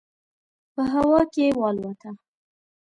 [0.73, 2.09] په هوا کې والوته.